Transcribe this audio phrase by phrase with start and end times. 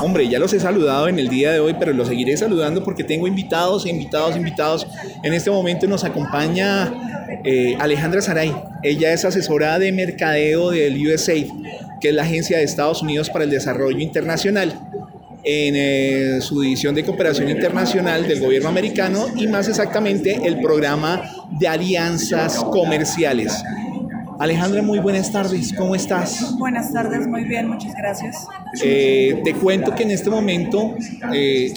[0.00, 3.04] Hombre, ya los he saludado en el día de hoy, pero los seguiré saludando porque
[3.04, 4.86] tengo invitados, invitados, invitados.
[5.22, 6.92] En este momento nos acompaña
[7.44, 8.54] eh, Alejandra Saray.
[8.82, 11.50] Ella es asesora de mercadeo del USAID,
[12.00, 14.78] que es la Agencia de Estados Unidos para el Desarrollo Internacional
[15.48, 21.22] en eh, su división de cooperación internacional del gobierno americano y más exactamente el programa
[21.52, 23.52] de alianzas comerciales.
[24.38, 26.56] Alejandra, muy buenas tardes, ¿cómo estás?
[26.58, 28.46] Buenas tardes, muy bien, muchas gracias.
[28.82, 30.94] Eh, te cuento que en este momento
[31.32, 31.72] eh,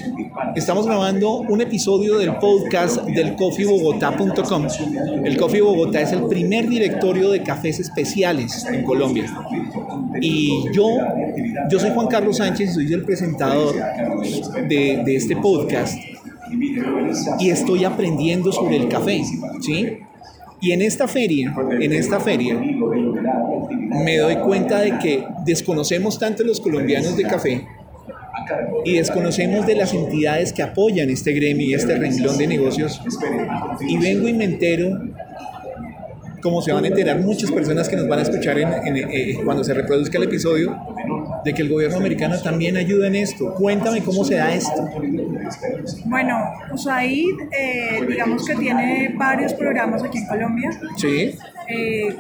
[0.56, 4.68] estamos grabando un episodio del podcast del coffeebogotá.com.
[5.24, 9.26] El Coffee Bogotá es el primer directorio de cafés especiales en Colombia.
[10.20, 10.98] Y yo,
[11.70, 13.74] yo soy Juan Carlos Sánchez y soy el presentador
[14.68, 15.98] de, de este podcast.
[17.40, 19.22] Y estoy aprendiendo sobre el café,
[19.62, 20.00] ¿sí?
[20.62, 26.60] Y en esta feria, en esta feria, me doy cuenta de que desconocemos tanto los
[26.60, 27.66] colombianos de café
[28.84, 33.02] y desconocemos de las entidades que apoyan este gremio y este renglón de negocios.
[33.88, 35.00] Y vengo y me entero,
[36.42, 39.74] como se van a enterar muchas personas que nos van a escuchar eh, cuando se
[39.74, 40.78] reproduzca el episodio,
[41.44, 43.54] de que el gobierno americano también ayuda en esto.
[43.54, 44.90] Cuéntame cómo se da esto.
[46.06, 50.72] Bueno, USAID, eh, digamos que tiene varios programas aquí en Colombia.
[50.98, 51.36] Sí.
[51.68, 52.16] Eh,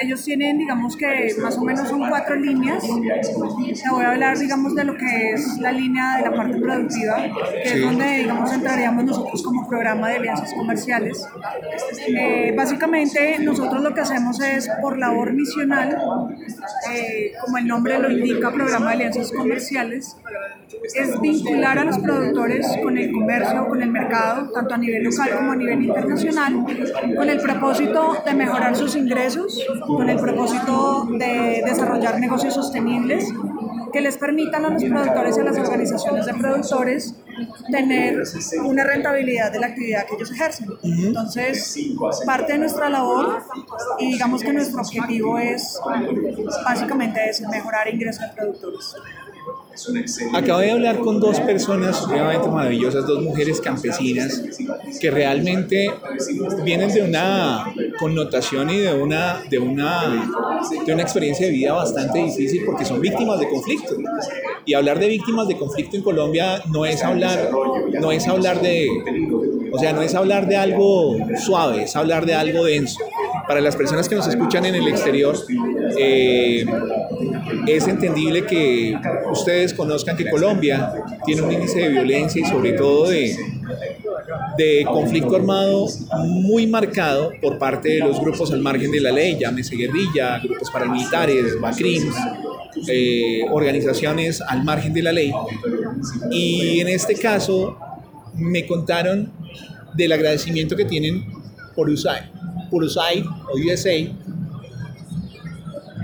[0.00, 2.82] ellos tienen, digamos que más o menos son cuatro líneas.
[2.82, 7.16] Te voy a hablar, digamos, de lo que es la línea de la parte productiva,
[7.62, 11.26] que es donde, digamos, entraríamos nosotros como programa de alianzas comerciales.
[12.08, 15.98] Eh, básicamente, nosotros lo que hacemos es, por labor misional,
[16.92, 20.16] eh, como el nombre lo indica, programa de alianzas comerciales,
[20.94, 25.30] es vincular a los productores con el comercio, con el mercado, tanto a nivel local
[25.36, 26.64] como a nivel internacional,
[27.16, 29.60] con el propósito de mejorar sus ingresos,
[29.96, 33.32] con el propósito de desarrollar negocios sostenibles
[33.92, 37.14] que les permitan a los productores y a las organizaciones de productores
[37.70, 38.22] tener
[38.64, 40.68] una rentabilidad de la actividad que ellos ejercen.
[40.82, 41.76] Entonces,
[42.24, 43.42] parte de nuestra labor
[43.98, 45.80] y digamos que nuestro objetivo es
[46.64, 48.94] básicamente es mejorar ingresos de productores.
[50.34, 54.42] Acabo de hablar con dos personas supremamente maravillosas, dos mujeres campesinas
[55.00, 55.90] que realmente
[56.64, 62.18] vienen de una connotación y de una, de una, de una experiencia de vida bastante
[62.18, 63.96] difícil porque son víctimas de conflicto.
[64.66, 67.50] Y hablar de víctimas de conflicto en Colombia no es hablar,
[68.00, 68.88] no es hablar de,
[69.72, 72.98] o sea, no es hablar de algo suave, es hablar de algo denso.
[73.46, 75.36] Para las personas que nos escuchan en el exterior,
[75.98, 76.64] eh,
[77.66, 78.96] es entendible que
[79.30, 80.92] ustedes conozcan que Colombia
[81.24, 83.36] tiene un índice de violencia y sobre todo de,
[84.56, 85.86] de conflicto armado
[86.24, 90.70] muy marcado por parte de los grupos al margen de la ley, llámese guerrilla, grupos
[90.70, 92.14] paramilitares, BACRIMS,
[92.88, 95.32] eh, organizaciones al margen de la ley.
[96.30, 97.76] Y en este caso
[98.34, 99.32] me contaron
[99.94, 101.24] del agradecimiento que tienen
[101.74, 102.22] por USAID,
[102.70, 104.29] por USAID o USA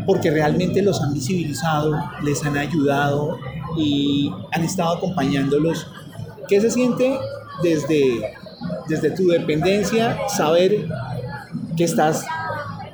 [0.06, 3.38] porque realmente los han visibilizado, les han ayudado
[3.76, 5.90] y han estado acompañándolos.
[6.48, 7.18] ¿Qué se siente
[7.62, 8.34] desde,
[8.88, 10.86] desde tu dependencia saber
[11.76, 12.24] que, estás,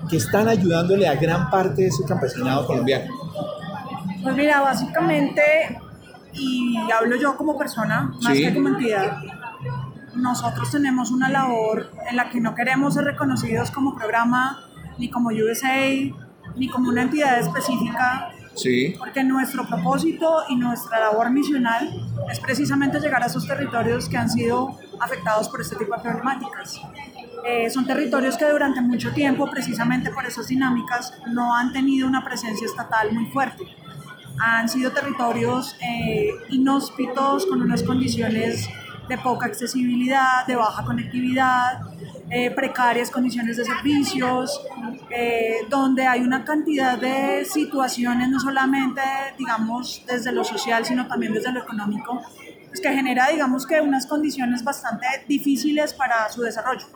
[0.08, 3.12] que están ayudándole a gran parte de ese campesinado colombiano?
[4.22, 5.42] Pues mira, básicamente,
[6.32, 9.18] y hablo yo como persona, más que como entidad,
[10.14, 14.60] nosotros tenemos una labor en la que no queremos ser reconocidos como programa
[14.98, 15.88] ni como USA
[16.56, 18.94] ni como una entidad específica, sí.
[18.98, 21.90] porque nuestro propósito y nuestra labor misional
[22.30, 26.80] es precisamente llegar a esos territorios que han sido afectados por este tipo de problemáticas.
[27.44, 32.24] Eh, son territorios que durante mucho tiempo, precisamente por esas dinámicas, no han tenido una
[32.24, 33.64] presencia estatal muy fuerte.
[34.40, 38.68] Han sido territorios eh, inhóspitos, con unas condiciones
[39.08, 41.80] de poca accesibilidad, de baja conectividad,
[42.34, 44.64] eh, precarias condiciones de servicios,
[45.10, 49.02] eh, donde hay una cantidad de situaciones, no solamente,
[49.36, 52.22] digamos, desde lo social, sino también desde lo económico,
[52.68, 56.86] pues que genera, digamos, que unas condiciones bastante difíciles para su desarrollo.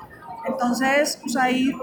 [0.49, 1.75] Entonces, USAID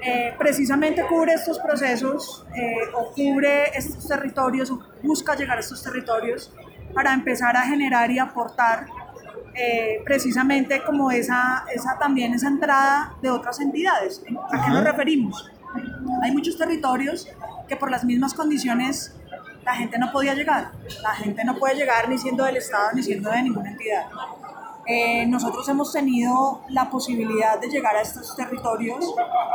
[0.00, 2.46] eh, precisamente cubre estos procesos
[2.94, 6.52] o cubre estos territorios o busca llegar a estos territorios
[6.94, 8.86] para empezar a generar y aportar
[9.60, 14.22] eh, precisamente como esa, esa también esa entrada de otras entidades.
[14.52, 15.50] ¿A qué nos referimos?
[16.22, 17.26] Hay muchos territorios
[17.68, 19.14] que por las mismas condiciones
[19.64, 20.70] la gente no podía llegar.
[21.02, 24.06] La gente no puede llegar ni siendo del Estado ni siendo de ninguna entidad.
[24.86, 29.04] Eh, nosotros hemos tenido la posibilidad de llegar a estos territorios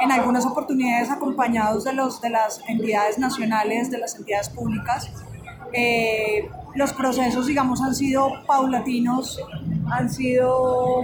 [0.01, 5.09] en algunas oportunidades acompañados de, los, de las entidades nacionales, de las entidades públicas,
[5.75, 9.39] Eh, los procesos, digamos, han sido paulatinos,
[9.91, 11.01] han sido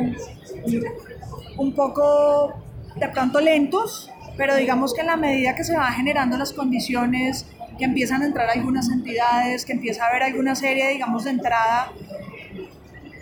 [1.57, 2.53] un poco
[2.95, 7.45] de pronto lentos, pero digamos que en la medida que se van generando las condiciones,
[7.77, 11.91] que empiezan a entrar algunas entidades, que empieza a haber alguna serie, digamos, de entrada,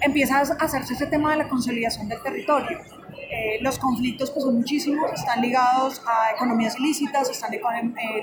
[0.02, 2.80] empieza a hacerse ese tema de la consolidación del territorio.
[3.30, 7.62] Eh, los conflictos pues son muchísimos, están ligados a economías ilícitas, están eh,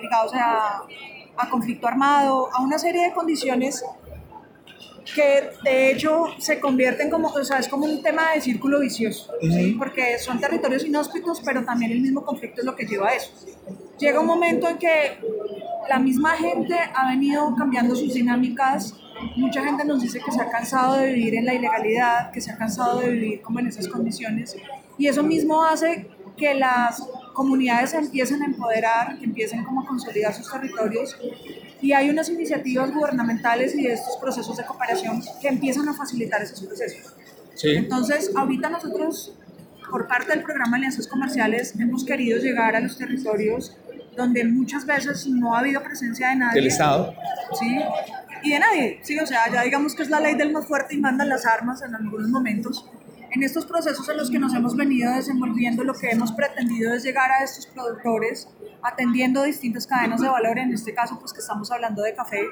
[0.00, 0.82] ligados a,
[1.36, 3.84] a conflicto armado, a una serie de condiciones
[5.12, 9.32] que de hecho se convierten como, o sea, es como un tema de círculo vicioso,
[9.78, 13.30] porque son territorios inhóspitos, pero también el mismo conflicto es lo que lleva a eso.
[13.98, 15.18] Llega un momento en que
[15.88, 18.94] la misma gente ha venido cambiando sus dinámicas,
[19.36, 22.50] mucha gente nos dice que se ha cansado de vivir en la ilegalidad, que se
[22.50, 24.56] ha cansado de vivir como en esas condiciones,
[24.96, 30.34] y eso mismo hace que las comunidades empiecen a empoderar, que empiecen como a consolidar
[30.34, 31.16] sus territorios
[31.84, 36.40] y hay unas iniciativas gubernamentales y de estos procesos de cooperación que empiezan a facilitar
[36.40, 37.12] esos procesos.
[37.62, 39.34] Entonces, ahorita nosotros,
[39.90, 43.76] por parte del programa Alianzas Comerciales, hemos querido llegar a los territorios
[44.16, 46.62] donde muchas veces no ha habido presencia de nadie.
[46.62, 47.14] Del Estado.
[47.60, 47.78] Sí,
[48.44, 50.94] y de nadie, sí, o sea, ya digamos que es la ley del más fuerte
[50.94, 52.88] y mandan las armas en algunos momentos.
[53.30, 57.02] En estos procesos en los que nos hemos venido desenvolviendo, lo que hemos pretendido es
[57.02, 58.48] llegar a estos productores
[58.84, 62.42] atendiendo distintas cadenas de valor, en este caso pues que estamos hablando de café.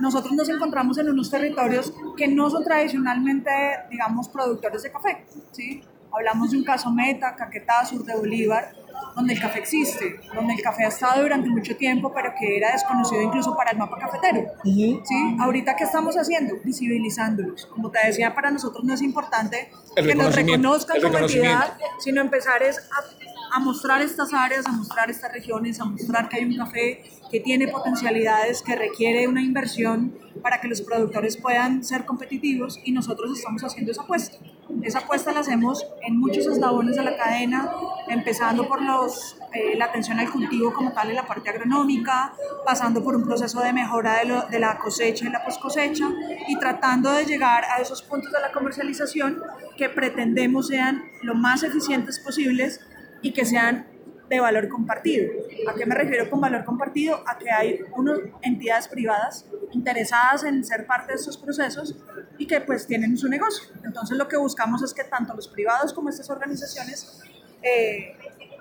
[0.00, 3.50] Nosotros nos encontramos en unos territorios que no son tradicionalmente,
[3.88, 5.82] digamos, productores de café, ¿sí?
[6.12, 8.72] Hablamos de un caso Meta, Caquetá, sur de Bolívar,
[9.14, 12.72] donde el café existe, donde el café ha estado durante mucho tiempo, pero que era
[12.72, 14.46] desconocido incluso para el mapa cafetero.
[14.62, 15.00] ¿sí?
[15.38, 16.56] Ahorita, ¿qué estamos haciendo?
[16.64, 17.66] Visibilizándolos.
[17.66, 22.62] Como te decía, para nosotros no es importante que nos reconozcan como entidad, sino empezar
[22.62, 26.56] es a, a mostrar estas áreas, a mostrar estas regiones, a mostrar que hay un
[26.56, 32.80] café que tiene potencialidades, que requiere una inversión para que los productores puedan ser competitivos
[32.84, 34.38] y nosotros estamos haciendo esa apuesta.
[34.82, 37.70] Esa apuesta la hacemos en muchos eslabones de la cadena,
[38.08, 42.32] empezando por los, eh, la atención al cultivo como tal en la parte agronómica,
[42.64, 46.08] pasando por un proceso de mejora de, de la cosecha y la post cosecha
[46.48, 49.42] y tratando de llegar a esos puntos de la comercialización
[49.76, 52.80] que pretendemos sean lo más eficientes posibles
[53.22, 53.86] y que sean
[54.28, 55.32] de valor compartido.
[55.68, 57.22] ¿A qué me refiero con valor compartido?
[57.26, 61.94] A que hay unas entidades privadas interesadas en ser parte de estos procesos
[62.38, 63.68] y que pues tienen su negocio.
[63.84, 67.20] Entonces lo que buscamos es que tanto los privados como estas organizaciones
[67.62, 68.16] eh,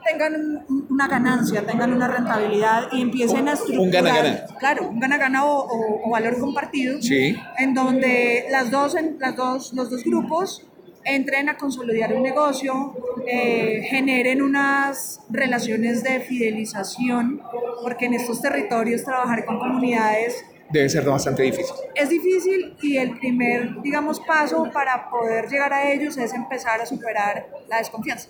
[0.05, 3.85] tengan una ganancia, tengan una rentabilidad y empiecen a estructurar.
[3.85, 4.45] Un gana-gana.
[4.59, 7.01] Claro, un gana-gana o, valor compartido.
[7.01, 7.35] Sí.
[7.57, 10.67] En donde las dos, las dos, los dos grupos
[11.05, 12.95] entren a consolidar un negocio,
[13.27, 17.41] eh, generen unas relaciones de fidelización,
[17.81, 21.75] porque en estos territorios trabajar con comunidades debe ser bastante difícil.
[21.93, 26.85] Es difícil y el primer, digamos, paso para poder llegar a ellos es empezar a
[26.85, 28.29] superar la desconfianza.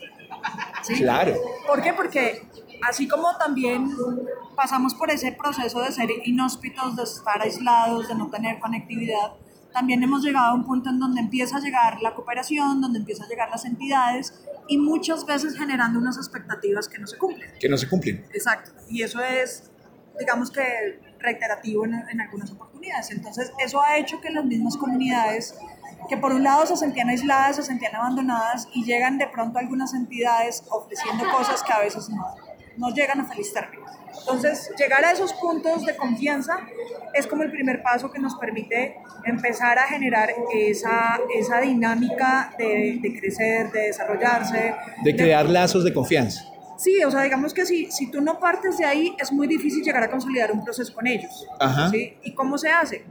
[0.98, 1.34] Claro.
[1.66, 1.94] ¿Por qué?
[1.94, 2.42] Porque
[2.88, 3.90] así como también
[4.56, 9.34] pasamos por ese proceso de ser inhóspitos, de estar aislados, de no tener conectividad,
[9.76, 13.26] también hemos llegado a un punto en donde empieza a llegar la cooperación, donde empieza
[13.26, 14.34] a llegar las entidades
[14.70, 17.52] y muchas veces generando unas expectativas que no se cumplen.
[17.60, 18.26] Que no se cumplen.
[18.34, 18.72] Exacto.
[18.90, 19.70] Y eso es,
[20.18, 20.64] digamos que,
[21.20, 23.12] reiterativo en, en algunas oportunidades.
[23.12, 25.54] Entonces, eso ha hecho que las mismas comunidades
[26.08, 29.94] que por un lado se sentían aisladas, se sentían abandonadas y llegan de pronto algunas
[29.94, 32.24] entidades ofreciendo cosas que a veces no,
[32.78, 33.86] no llegan a feliz término.
[34.20, 36.60] Entonces, llegar a esos puntos de confianza
[37.14, 43.00] es como el primer paso que nos permite empezar a generar esa, esa dinámica de,
[43.02, 44.74] de crecer, de desarrollarse.
[45.04, 46.44] De crear lazos de confianza.
[46.78, 49.84] Sí, o sea, digamos que si, si tú no partes de ahí, es muy difícil
[49.84, 51.48] llegar a consolidar un proceso con ellos.
[51.60, 51.90] Ajá.
[51.90, 52.18] ¿sí?
[52.24, 53.06] ¿Y cómo se hace?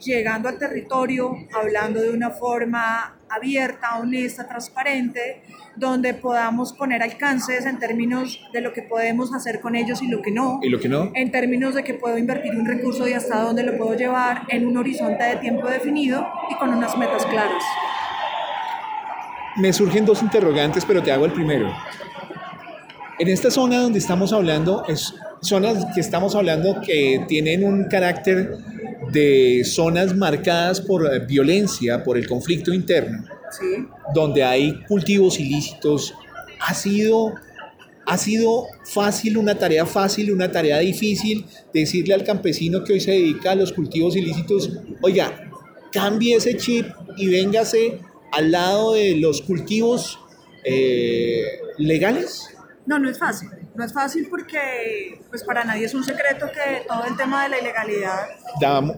[0.00, 5.42] llegando al territorio, hablando de una forma abierta, honesta, transparente,
[5.76, 10.22] donde podamos poner alcances en términos de lo que podemos hacer con ellos y lo
[10.22, 10.60] que no.
[10.62, 11.10] Y lo que no.
[11.14, 14.66] En términos de que puedo invertir un recurso y hasta dónde lo puedo llevar en
[14.66, 17.62] un horizonte de tiempo definido y con unas metas claras.
[19.56, 21.72] Me surgen dos interrogantes, pero te hago el primero.
[23.18, 28.58] En esta zona donde estamos hablando, es zonas que estamos hablando que tienen un carácter
[29.12, 33.24] de zonas marcadas por eh, violencia, por el conflicto interno,
[34.14, 36.14] donde hay cultivos ilícitos,
[36.60, 37.34] ha sido,
[38.06, 43.12] ha sido fácil, una tarea fácil, una tarea difícil, decirle al campesino que hoy se
[43.12, 44.70] dedica a los cultivos ilícitos,
[45.02, 45.50] oiga,
[45.92, 48.00] cambie ese chip y véngase
[48.32, 50.18] al lado de los cultivos
[50.64, 51.44] eh,
[51.78, 52.48] legales.
[52.86, 53.48] No, no es fácil.
[53.76, 57.50] No es fácil porque pues para nadie es un secreto que todo el tema de
[57.50, 58.28] la ilegalidad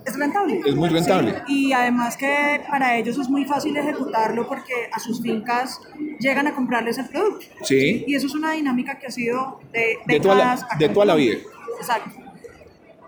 [0.06, 0.61] es rentable.
[0.64, 1.42] Es muy rentable.
[1.49, 5.80] Y además que para ellos es muy fácil ejecutarlo porque a sus fincas
[6.20, 7.47] llegan a comprarles el producto.
[7.62, 8.04] Sí.
[8.06, 11.14] Y eso es una dinámica que ha sido de, de, toda, la, de toda la
[11.16, 11.38] vida.
[11.80, 12.27] Exacto.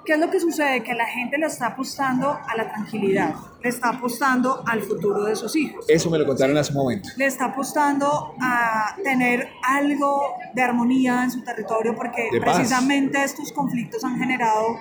[0.04, 0.82] ¿Qué es lo que sucede?
[0.82, 5.36] Que la gente le está apostando a la tranquilidad, le está apostando al futuro de
[5.36, 5.84] sus hijos.
[5.88, 7.08] Eso me lo contaron hace un momento.
[7.16, 14.02] Le está apostando a tener algo de armonía en su territorio porque precisamente estos conflictos
[14.04, 14.78] han generado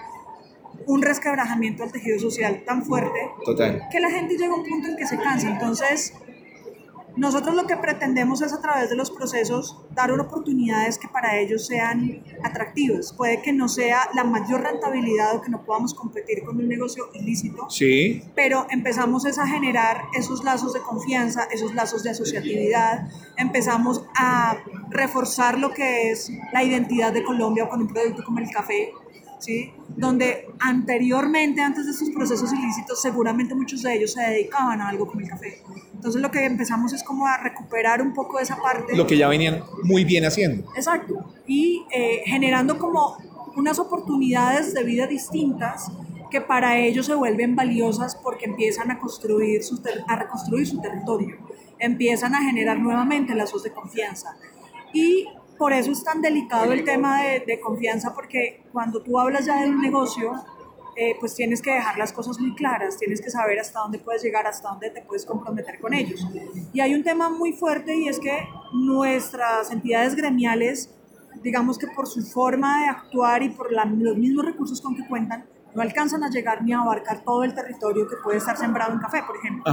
[0.86, 3.88] un resquebrajamiento del tejido social tan fuerte Total.
[3.92, 5.50] que la gente llega a un punto en que se cansa.
[5.50, 6.14] Entonces,
[7.20, 11.68] nosotros lo que pretendemos es a través de los procesos dar oportunidades que para ellos
[11.68, 13.14] sean atractivas.
[13.14, 17.10] Puede que no sea la mayor rentabilidad o que no podamos competir con un negocio
[17.14, 18.24] ilícito, sí.
[18.36, 24.58] pero empezamos es a generar esos lazos de confianza, esos lazos de asociatividad, empezamos a
[24.90, 28.94] reforzar lo que es la identidad de Colombia con un producto como el café,
[29.40, 29.72] ¿sí?
[29.96, 35.08] donde anteriormente, antes de esos procesos ilícitos, seguramente muchos de ellos se dedicaban a algo
[35.08, 35.62] como el café.
[35.94, 38.96] Entonces lo que empezamos es como a recuperar un poco de esa parte.
[38.96, 40.72] Lo que ya venían muy bien haciendo.
[40.76, 41.34] Exacto.
[41.48, 43.18] Y eh, generando como
[43.56, 45.92] unas oportunidades de vida distintas
[46.30, 51.38] que para ellos se vuelven valiosas porque empiezan a construir su a reconstruir su territorio,
[51.80, 54.38] empiezan a generar nuevamente lazos de confianza.
[54.94, 55.26] Y
[55.60, 59.62] por eso es tan delicado el tema de, de confianza, porque cuando tú hablas ya
[59.62, 60.34] de un negocio,
[60.96, 64.22] eh, pues tienes que dejar las cosas muy claras, tienes que saber hasta dónde puedes
[64.22, 66.28] llegar, hasta dónde te puedes comprometer con ellos.
[66.74, 68.38] Y hay un tema muy fuerte y es que
[68.74, 70.94] nuestras entidades gremiales,
[71.44, 75.46] digamos que por su forma de actuar y por los mismos recursos con que cuentan,
[75.74, 79.00] no alcanzan a llegar ni a abarcar todo el territorio que puede estar sembrado en
[79.00, 79.64] café, por ejemplo.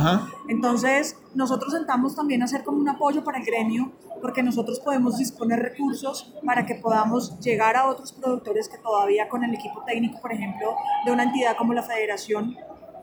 [0.48, 5.18] Entonces, nosotros sentamos también a hacer como un apoyo para el gremio, porque nosotros podemos
[5.18, 10.20] disponer recursos para que podamos llegar a otros productores que todavía con el equipo técnico,
[10.20, 10.74] por ejemplo,
[11.04, 12.56] de una entidad como la federación,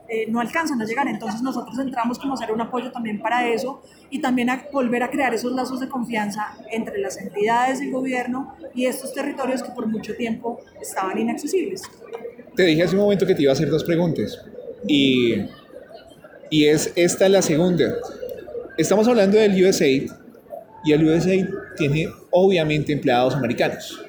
[0.09, 1.07] eh, no alcanzan a llegar.
[1.07, 5.01] Entonces nosotros entramos como a hacer un apoyo también para eso y también a volver
[5.03, 9.71] a crear esos lazos de confianza entre las entidades del gobierno y estos territorios que
[9.71, 11.83] por mucho tiempo estaban inaccesibles.
[12.55, 14.39] Te dije hace un momento que te iba a hacer dos preguntas
[14.87, 15.33] y,
[16.51, 17.95] y es esta la segunda.
[18.77, 20.11] Estamos hablando del USAID
[20.85, 21.45] y el USAID
[21.77, 23.99] tiene obviamente empleados americanos.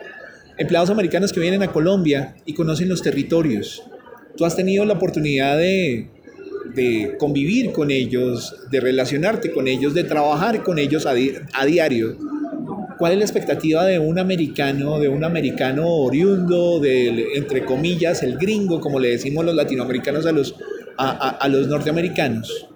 [0.58, 3.82] Empleados americanos que vienen a Colombia y conocen los territorios.
[4.36, 6.10] Tú has tenido la oportunidad de,
[6.74, 11.14] de convivir con ellos, de relacionarte con ellos, de trabajar con ellos a,
[11.54, 12.18] a diario
[12.98, 18.36] ¿Cuál es la expectativa de un americano, de un americano oriundo, de, entre comillas, el
[18.36, 20.54] gringo, como le decimos los latinoamericanos a los,
[20.96, 22.68] a, los norteamericanos?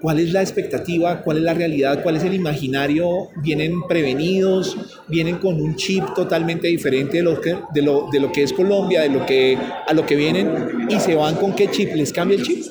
[0.00, 1.22] ¿Cuál es la expectativa?
[1.22, 2.02] ¿Cuál es la realidad?
[2.02, 3.30] ¿Cuál es el imaginario?
[3.36, 4.76] ¿Vienen prevenidos?
[5.08, 8.52] ¿Vienen con un chip totalmente diferente de lo que, de lo, de lo que es
[8.52, 10.86] Colombia, de lo que, a lo que vienen?
[10.90, 11.94] ¿Y se van con qué chip?
[11.94, 12.66] ¿Les cambia el chip?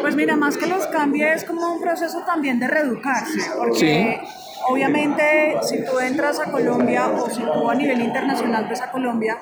[0.00, 3.40] Pues mira, más que los cambie es como un proceso también de reeducarse.
[3.58, 4.39] Porque sí
[4.70, 9.38] Obviamente, si tú entras a Colombia o si tú a nivel internacional ves a Colombia,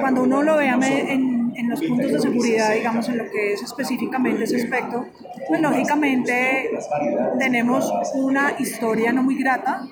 [0.00, 3.62] cuando uno lo vea en, en, los puntos de seguridad, digamos, en lo que es
[3.62, 5.06] específicamente ese aspecto,
[5.48, 6.70] pues lógicamente
[7.38, 9.82] tenemos una historia no muy grata,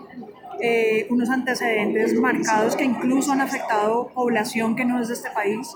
[0.60, 5.68] eh, unos antecedentes marcados que incluso han afectado población que no es de este país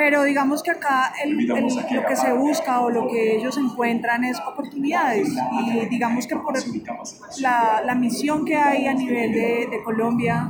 [0.00, 5.28] pero digamos que acá lo que se busca o lo que ellos encuentran es oportunidades.
[5.52, 6.54] Y digamos que por
[7.38, 10.48] la, la misión que hay a nivel de, de Colombia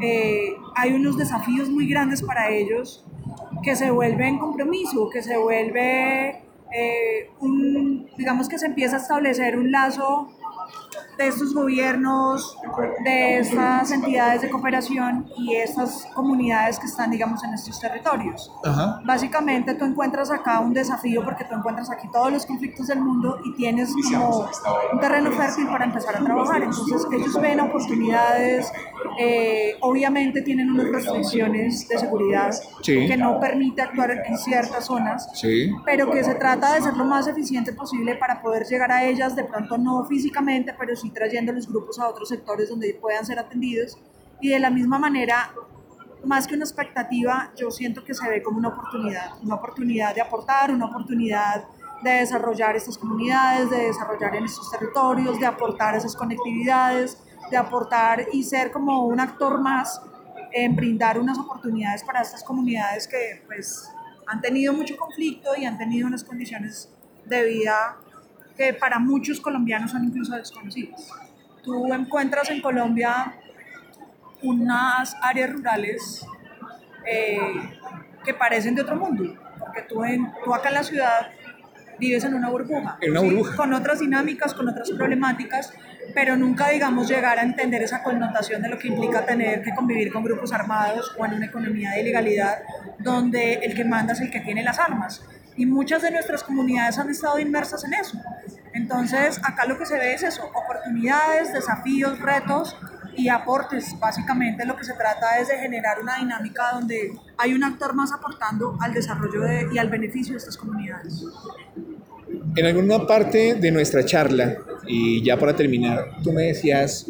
[0.00, 3.06] eh, hay unos desafíos muy grandes para ellos
[3.62, 6.42] que se vuelven compromiso, que se vuelve
[6.72, 10.32] eh, un, digamos que se empieza a establecer un lazo
[11.20, 12.56] de estos gobiernos,
[13.04, 18.50] de estas entidades de cooperación y estas comunidades que están, digamos, en estos territorios.
[19.04, 23.38] Básicamente tú encuentras acá un desafío porque tú encuentras aquí todos los conflictos del mundo
[23.44, 24.48] y tienes como
[24.92, 26.62] un terreno fértil para empezar a trabajar.
[26.62, 28.72] Entonces ellos ven oportunidades,
[29.18, 32.50] eh, obviamente tienen unas restricciones de seguridad
[32.82, 35.28] que no permite actuar en ciertas zonas,
[35.84, 39.36] pero que se trata de ser lo más eficiente posible para poder llegar a ellas,
[39.36, 43.38] de pronto no físicamente, pero sí trayendo los grupos a otros sectores donde puedan ser
[43.38, 43.98] atendidos.
[44.40, 45.52] Y de la misma manera,
[46.24, 50.20] más que una expectativa, yo siento que se ve como una oportunidad, una oportunidad de
[50.20, 51.64] aportar, una oportunidad
[52.02, 57.18] de desarrollar estas comunidades, de desarrollar en estos territorios, de aportar esas conectividades,
[57.50, 60.00] de aportar y ser como un actor más
[60.52, 63.90] en brindar unas oportunidades para estas comunidades que pues
[64.26, 66.88] han tenido mucho conflicto y han tenido unas condiciones
[67.26, 67.96] de vida
[68.60, 71.08] que para muchos colombianos son incluso desconocidos.
[71.64, 73.34] Tú encuentras en Colombia
[74.42, 76.26] unas áreas rurales
[77.06, 77.38] eh,
[78.22, 81.28] que parecen de otro mundo, porque tú, en, tú acá en la ciudad
[81.98, 82.98] vives en una burbuja.
[83.00, 83.56] En una burbuja.
[83.56, 85.72] Con otras dinámicas, con otras problemáticas,
[86.14, 90.12] pero nunca, digamos, llegar a entender esa connotación de lo que implica tener que convivir
[90.12, 92.58] con grupos armados o en una economía de ilegalidad
[92.98, 95.24] donde el que manda es el que tiene las armas.
[95.60, 98.16] Y muchas de nuestras comunidades han estado inmersas en eso.
[98.72, 102.74] Entonces, acá lo que se ve es eso, oportunidades, desafíos, retos
[103.14, 103.94] y aportes.
[104.00, 108.10] Básicamente lo que se trata es de generar una dinámica donde hay un actor más
[108.10, 111.26] aportando al desarrollo y al beneficio de estas comunidades.
[112.56, 117.04] En alguna parte de nuestra charla, y ya para terminar, tú me decías,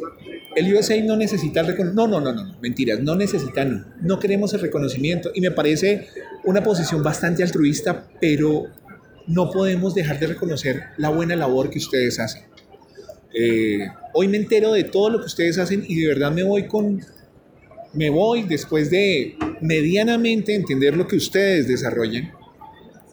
[0.56, 2.08] el USA no necesita el reconocimiento.
[2.08, 4.18] No, no, no, no, mentiras, no necesita, no.
[4.18, 5.30] Queremos el reconocimiento.
[5.34, 6.08] Y me parece
[6.44, 8.66] una posición bastante altruista, pero
[9.26, 12.42] no podemos dejar de reconocer la buena labor que ustedes hacen.
[13.32, 16.66] Eh, hoy me entero de todo lo que ustedes hacen y de verdad me voy
[16.66, 17.00] con,
[17.92, 22.32] me voy después de medianamente entender lo que ustedes desarrollan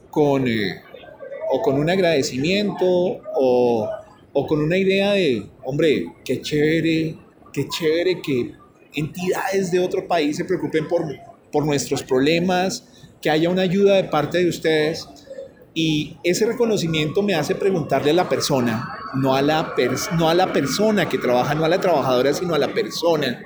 [0.09, 0.81] con, eh,
[1.51, 3.89] o con un agradecimiento o,
[4.33, 7.15] o, con una idea de, hombre, qué chévere,
[7.51, 8.53] qué chévere que
[8.93, 11.05] entidades de otro país se preocupen por,
[11.51, 12.83] por nuestros problemas,
[13.21, 15.07] que haya una ayuda de parte de ustedes.
[15.73, 19.75] Y ese reconocimiento me hace preguntarle a la persona, no a la,
[20.17, 23.43] no a la persona que trabaja, no a la trabajadora, sino a la persona.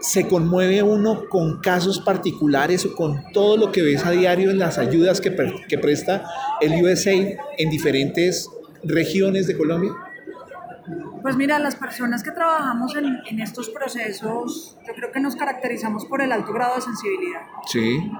[0.00, 4.58] Se conmueve uno con casos particulares o con todo lo que ves a diario en
[4.58, 5.34] las ayudas que,
[5.68, 6.24] que presta
[6.60, 8.48] el USA en diferentes
[8.82, 9.92] regiones de Colombia.
[11.22, 16.04] Pues mira, las personas que trabajamos en, en, estos procesos, yo creo que nos caracterizamos
[16.06, 17.42] por el alto grado de sensibilidad.
[17.66, 18.10] Sí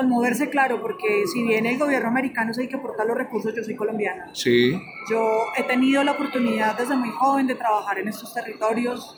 [0.00, 3.62] conmoverse, claro, porque si bien el gobierno americano es el que aporta los recursos, yo
[3.62, 4.30] soy colombiana.
[4.32, 4.80] Sí.
[5.10, 9.16] Yo he tenido la oportunidad desde muy joven de trabajar en estos territorios,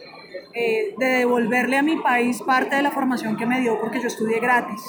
[0.54, 4.08] eh, de devolverle a mi país parte de la formación que me dio porque yo
[4.08, 4.82] estudié gratis.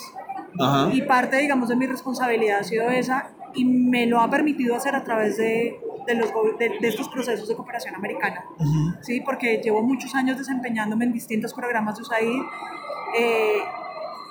[0.59, 0.89] Ajá.
[0.93, 4.95] Y parte, digamos, de mi responsabilidad ha sido esa y me lo ha permitido hacer
[4.95, 8.45] a través de, de, los, de, de estos procesos de cooperación americana.
[9.01, 12.41] Sí, porque llevo muchos años desempeñándome en distintos programas de USAID.
[13.17, 13.57] Eh,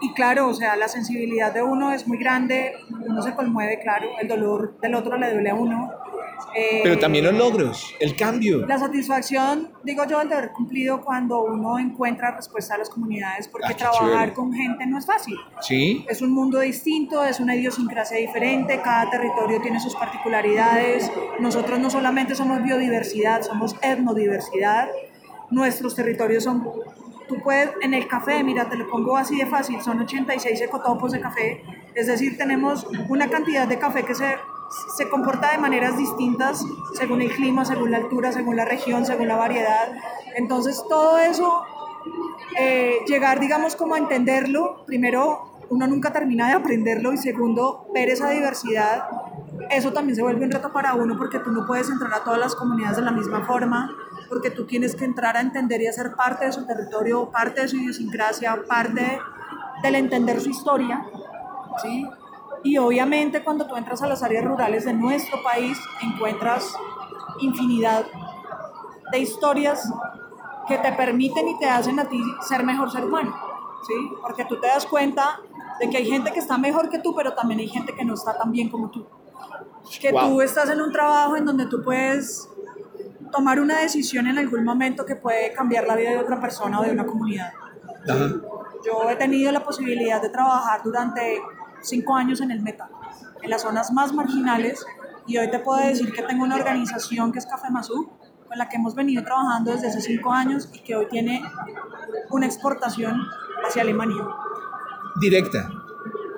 [0.00, 4.08] y claro, o sea, la sensibilidad de uno es muy grande, uno se conmueve, claro,
[4.20, 5.90] el dolor del otro le duele a uno.
[6.54, 8.66] Eh, Pero también los logros, el cambio.
[8.66, 13.48] La satisfacción, digo yo, el de haber cumplido cuando uno encuentra respuesta a las comunidades,
[13.48, 15.36] porque ah, trabajar con gente no es fácil.
[15.60, 16.04] Sí.
[16.08, 21.10] Es un mundo distinto, es una idiosincrasia diferente, cada territorio tiene sus particularidades.
[21.40, 24.88] Nosotros no solamente somos biodiversidad, somos etnodiversidad.
[25.50, 26.62] Nuestros territorios son
[27.28, 31.12] tú puedes, en el café, mira, te lo pongo así de fácil, son 86 ecotopos
[31.12, 31.62] de café,
[31.94, 34.36] es decir, tenemos una cantidad de café que se,
[34.96, 39.28] se comporta de maneras distintas según el clima, según la altura, según la región, según
[39.28, 39.92] la variedad.
[40.36, 41.64] Entonces, todo eso,
[42.58, 48.10] eh, llegar, digamos, como a entenderlo, primero, uno nunca termina de aprenderlo y segundo, ver
[48.10, 49.08] esa diversidad,
[49.70, 52.38] eso también se vuelve un reto para uno porque tú no puedes entrar a todas
[52.38, 53.90] las comunidades de la misma forma
[54.28, 57.60] porque tú tienes que entrar a entender y a ser parte de su territorio, parte
[57.60, 59.20] de su idiosincrasia, parte
[59.82, 61.04] del entender su historia,
[61.82, 62.06] ¿sí?
[62.64, 66.74] Y obviamente cuando tú entras a las áreas rurales de nuestro país, encuentras
[67.40, 68.04] infinidad
[69.10, 69.92] de historias
[70.68, 73.34] que te permiten y te hacen a ti ser mejor ser humano,
[73.86, 73.94] ¿sí?
[74.20, 75.40] Porque tú te das cuenta
[75.80, 78.14] de que hay gente que está mejor que tú, pero también hay gente que no
[78.14, 79.06] está tan bien como tú.
[80.00, 82.48] Que tú estás en un trabajo en donde tú puedes
[83.32, 86.84] tomar una decisión en algún momento que puede cambiar la vida de otra persona o
[86.84, 87.52] de una comunidad.
[88.84, 91.40] Yo he tenido la posibilidad de trabajar durante
[91.82, 92.88] cinco años en el Meta,
[93.42, 94.84] en las zonas más marginales,
[95.26, 98.10] y hoy te puedo decir que tengo una organización que es Café Mazú,
[98.48, 101.42] con la que hemos venido trabajando desde hace cinco años y que hoy tiene
[102.30, 103.22] una exportación
[103.66, 104.26] hacia Alemania.
[105.20, 105.70] Directa.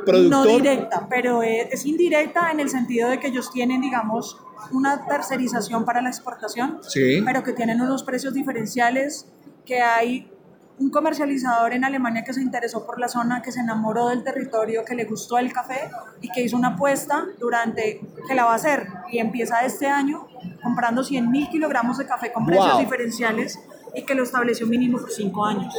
[0.06, 4.38] No directa, pero es indirecta en el sentido de que ellos tienen, digamos,
[4.70, 6.80] una tercerización para la exportación,
[7.24, 9.26] pero que tienen unos precios diferenciales,
[9.64, 10.30] que hay
[10.78, 14.84] un comercializador en Alemania que se interesó por la zona, que se enamoró del territorio,
[14.84, 15.88] que le gustó el café
[16.20, 20.26] y que hizo una apuesta durante, que la va a hacer y empieza este año
[20.62, 23.60] comprando 100 mil kilogramos de café con precios diferenciales
[23.94, 25.74] y que lo estableció mínimo por 5 años.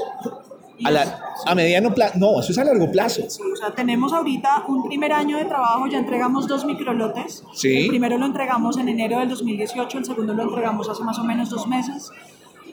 [1.45, 3.29] A, mediano plazo, no, eso es a largo plazo.
[3.29, 7.43] Sí, o sea, tenemos ahorita un primer año de trabajo, ya entregamos dos microlotes.
[7.53, 7.84] Sí.
[7.84, 11.23] El primero lo entregamos en enero del 2018, el segundo lo entregamos hace más o
[11.23, 12.12] menos dos meses.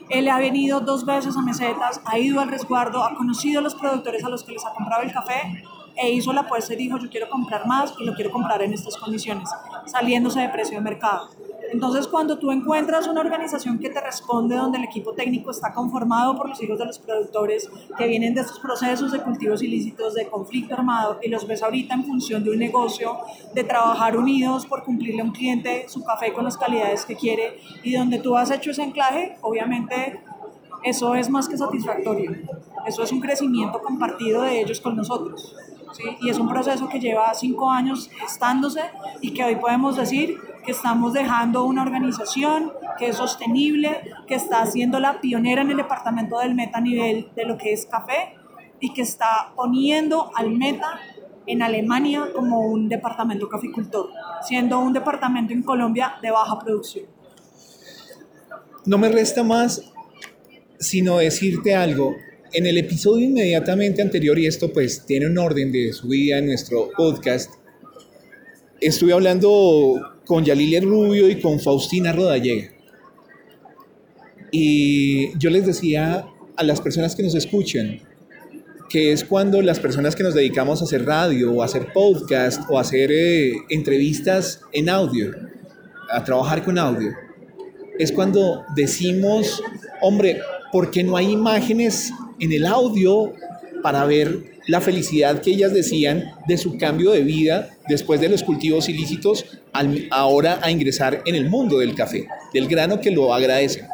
[0.09, 3.75] Él ha venido dos veces a mesetas, ha ido al resguardo, ha conocido a los
[3.75, 5.63] productores a los que les ha comprado el café
[5.95, 8.73] e hizo la apuesta y dijo yo quiero comprar más y lo quiero comprar en
[8.73, 9.49] estas condiciones,
[9.85, 11.29] saliéndose de precio de mercado.
[11.73, 16.37] Entonces, cuando tú encuentras una organización que te responde, donde el equipo técnico está conformado
[16.37, 20.27] por los hijos de los productores que vienen de estos procesos de cultivos ilícitos, de
[20.27, 23.17] conflicto armado, y los ves ahorita en función de un negocio,
[23.55, 27.57] de trabajar unidos por cumplirle a un cliente su café con las calidades que quiere,
[27.81, 30.21] y donde tú has hecho ese anclaje, obviamente
[30.83, 32.33] eso es más que satisfactorio.
[32.85, 35.55] Eso es un crecimiento compartido de ellos con nosotros.
[36.21, 38.81] Y es un proceso que lleva cinco años estándose
[39.21, 44.65] y que hoy podemos decir que estamos dejando una organización que es sostenible, que está
[44.65, 48.35] siendo la pionera en el departamento del meta a nivel de lo que es café
[48.79, 50.99] y que está poniendo al meta
[51.45, 54.09] en Alemania como un departamento caficultor,
[54.41, 57.05] siendo un departamento en Colombia de baja producción.
[58.85, 59.93] No me resta más
[60.79, 62.15] sino decirte algo
[62.53, 66.91] en el episodio inmediatamente anterior, y esto pues tiene un orden de subida en nuestro
[66.95, 67.51] podcast,
[68.79, 72.71] estuve hablando con Yalilia Rubio y con Faustina Rodallega.
[74.51, 77.99] Y yo les decía a las personas que nos escuchan,
[78.89, 82.61] que es cuando las personas que nos dedicamos a hacer radio o a hacer podcast
[82.69, 85.31] o a hacer eh, entrevistas en audio,
[86.11, 87.11] a trabajar con audio,
[87.97, 89.63] es cuando decimos,
[90.01, 90.39] hombre,
[90.71, 92.13] ¿por qué no hay imágenes
[92.43, 93.33] en el audio
[93.81, 98.43] para ver la felicidad que ellas decían de su cambio de vida después de los
[98.43, 99.45] cultivos ilícitos
[100.09, 103.85] ahora a ingresar en el mundo del café, del grano que lo agradecen.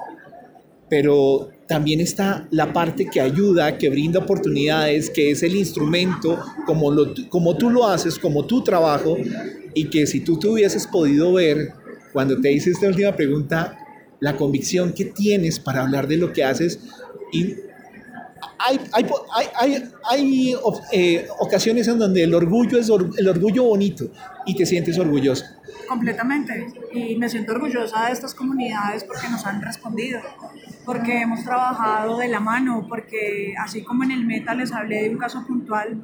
[0.90, 6.92] Pero también está la parte que ayuda, que brinda oportunidades, que es el instrumento, como,
[6.92, 9.18] lo, como tú lo haces, como tu trabajo,
[9.74, 11.74] y que si tú te hubieses podido ver
[12.12, 13.78] cuando te hice esta última pregunta,
[14.20, 16.80] la convicción que tienes para hablar de lo que haces
[17.32, 17.56] y
[18.60, 19.06] hay, hay,
[19.60, 20.56] hay, hay
[20.92, 24.06] eh, ocasiones en donde el orgullo es el orgullo bonito
[24.46, 25.46] y te sientes orgulloso.
[25.88, 26.68] Completamente.
[26.94, 30.20] Y me siento orgullosa de estas comunidades porque nos han respondido,
[30.86, 35.10] porque hemos trabajado de la mano, porque así como en el Meta les hablé de
[35.10, 36.02] un caso puntual,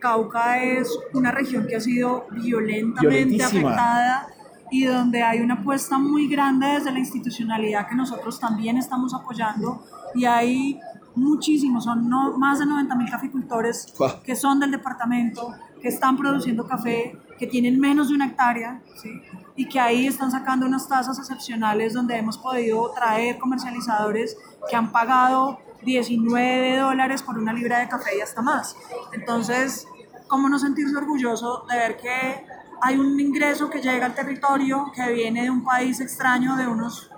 [0.00, 4.28] Cauca es una región que ha sido violentamente afectada
[4.70, 9.84] y donde hay una apuesta muy grande desde la institucionalidad que nosotros también estamos apoyando
[10.14, 10.80] y hay
[11.16, 13.92] muchísimos, son no, más de 90 mil caficultores
[14.24, 19.10] que son del departamento, que están produciendo café, que tienen menos de una hectárea, ¿sí?
[19.56, 24.36] y que ahí están sacando unas tasas excepcionales donde hemos podido traer comercializadores
[24.68, 28.76] que han pagado 19 dólares por una libra de café y hasta más.
[29.12, 29.86] Entonces,
[30.28, 32.44] ¿cómo no sentirse orgulloso de ver que
[32.82, 37.10] hay un ingreso que llega al territorio que viene de un país extraño, de unos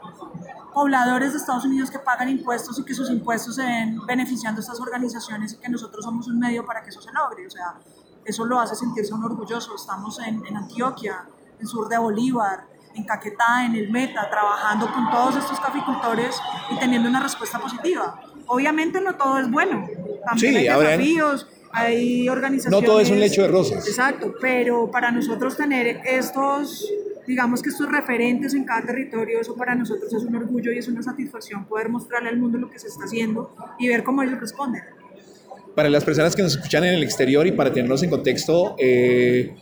[0.78, 4.62] pobladores de Estados Unidos que pagan impuestos y que sus impuestos se ven beneficiando a
[4.62, 7.48] estas organizaciones y que nosotros somos un medio para que eso se logre.
[7.48, 7.74] O sea,
[8.24, 9.74] eso lo hace sentirse un orgulloso.
[9.74, 11.26] Estamos en, en Antioquia,
[11.58, 16.36] en sur de Bolívar, en Caquetá, en el Meta, trabajando con todos estos caficultores
[16.70, 18.20] y teniendo una respuesta positiva.
[18.46, 19.84] Obviamente no todo es bueno,
[20.24, 22.80] también hay desafíos, hay organizaciones...
[22.80, 23.84] No todo es un lecho de rosas.
[23.88, 26.88] Exacto, pero para nosotros tener estos
[27.28, 30.88] digamos que estos referentes en cada territorio, eso para nosotros es un orgullo y es
[30.88, 34.40] una satisfacción poder mostrarle al mundo lo que se está haciendo y ver cómo ellos
[34.40, 34.82] responden.
[35.76, 39.54] Para las personas que nos escuchan en el exterior y para tenerlos en contexto, eh,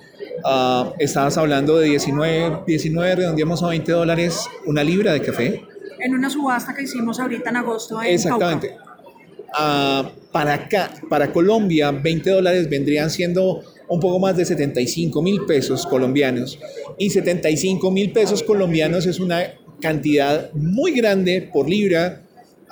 [0.45, 5.63] uh, estabas hablando de 19, 19, redondeamos a 20 dólares una libra de café.
[5.99, 8.01] En una subasta que hicimos ahorita en agosto.
[8.01, 8.77] En Exactamente.
[9.59, 15.45] Uh, para acá, para Colombia, 20 dólares vendrían siendo un poco más de 75 mil
[15.47, 16.59] pesos colombianos.
[16.99, 22.23] Y 75 mil pesos colombianos es una cantidad muy grande por libra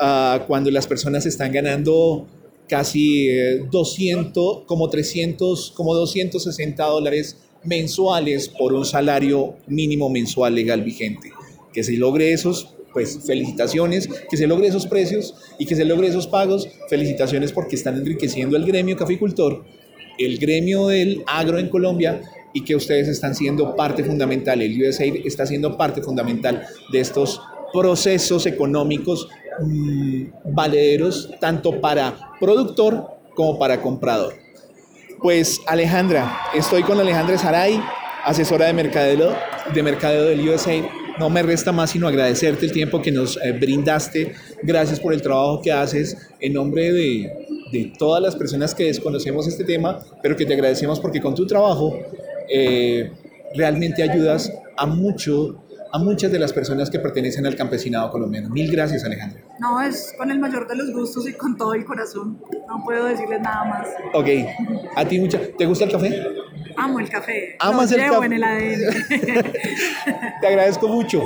[0.01, 2.27] uh, cuando las personas están ganando
[2.69, 3.29] casi
[3.71, 11.31] 200, eh, como 300, como 260 dólares mensuales por un salario mínimo mensual legal vigente.
[11.73, 16.09] Que se logre esos, pues felicitaciones, que se logre esos precios y que se logre
[16.09, 19.65] esos pagos, felicitaciones porque están enriqueciendo el gremio caficultor
[20.19, 22.21] el gremio del agro en Colombia
[22.53, 27.41] y que ustedes están siendo parte fundamental, el USAID está siendo parte fundamental de estos
[27.73, 29.29] procesos económicos
[29.61, 30.27] mmm,
[31.41, 34.35] tanto para productor como para comprador.
[35.21, 37.81] Pues Alejandra, estoy con Alejandra Saray,
[38.25, 39.35] asesora de mercadeo,
[39.75, 40.85] de mercadeo del USAID.
[41.19, 44.33] No me resta más sino agradecerte el tiempo que nos eh, brindaste.
[44.63, 47.33] Gracias por el trabajo que haces en nombre de,
[47.73, 51.47] de todas las personas que desconocemos este tema, pero que te agradecemos porque con tu
[51.47, 51.99] trabajo
[52.49, 53.11] eh,
[53.55, 55.61] realmente ayudas a mucho
[55.93, 58.49] a muchas de las personas que pertenecen al campesinado colombiano.
[58.51, 59.41] Mil gracias, Alejandra.
[59.61, 62.41] No, es con el mayor de los gustos y con todo el corazón.
[62.67, 63.87] No puedo decirles nada más.
[64.13, 64.27] Ok.
[64.97, 65.39] ¿A ti mucha?
[65.57, 66.21] ¿Te gusta el café?
[66.77, 67.55] Amo el café.
[67.61, 68.27] Amas Lo el café.
[68.27, 69.53] en el ADN.
[70.41, 71.23] Te agradezco mucho.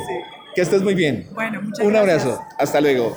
[0.55, 1.27] Que estés muy bien.
[1.33, 2.25] Bueno, muchas Un gracias.
[2.27, 2.43] abrazo.
[2.59, 3.17] Hasta luego.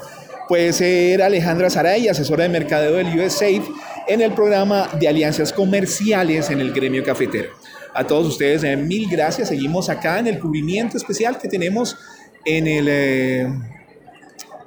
[0.51, 3.61] Pues era Alejandra Saray, asesora de mercadeo del USAID
[4.05, 7.51] en el programa de alianzas comerciales en el gremio cafetero.
[7.93, 9.47] A todos ustedes, eh, mil gracias.
[9.47, 11.95] Seguimos acá en el cubrimiento especial que tenemos
[12.43, 13.47] en, el, eh,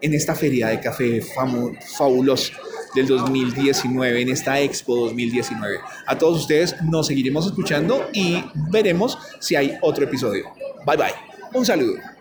[0.00, 2.54] en esta feria de café fabulosa
[2.94, 5.80] del 2019, en esta Expo 2019.
[6.06, 10.46] A todos ustedes nos seguiremos escuchando y veremos si hay otro episodio.
[10.86, 11.14] Bye bye.
[11.52, 12.13] Un saludo.